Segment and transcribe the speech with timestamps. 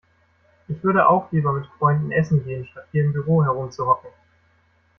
[0.67, 4.09] Ich würde auch lieber mit Freunden Essen gehen, statt hier im Büro herumzuhocken.